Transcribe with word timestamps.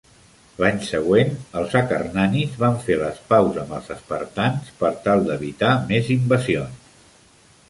L'any 0.61 0.77
següent, 0.85 1.35
els 1.61 1.75
acarnanis 1.81 2.57
van 2.63 2.79
fer 2.87 2.97
les 3.03 3.21
paus 3.33 3.61
amb 3.65 3.77
els 3.81 3.93
espartans 3.97 4.75
per 4.81 4.93
tal 5.07 5.23
d'evitar 5.29 5.73
més 5.95 6.11
invasions. 6.19 7.07